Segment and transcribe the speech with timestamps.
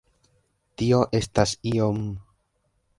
[0.83, 2.05] Tio estas iom...